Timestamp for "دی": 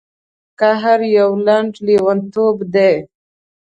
2.73-2.93